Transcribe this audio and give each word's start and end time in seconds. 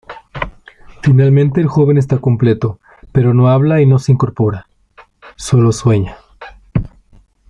Finalmente 1.03 1.61
el 1.61 1.67
joven 1.67 1.99
está 1.99 2.17
completo, 2.17 2.79
pero 3.11 3.35
no 3.35 3.49
habla 3.49 3.81
y 3.81 3.85
no 3.85 3.99
se 3.99 4.11
incorpora; 4.11 4.65
solo 5.35 5.71
sueña. 5.71 6.17